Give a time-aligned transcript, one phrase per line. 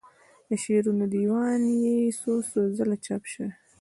[0.47, 3.49] د شعرونو دیوان یې څو څو ځله چاپ شوی.